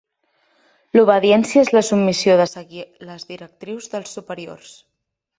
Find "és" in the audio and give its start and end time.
1.65-1.67